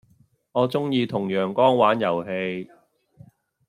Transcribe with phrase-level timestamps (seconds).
[0.53, 2.67] 我鐘意同陽光玩遊戲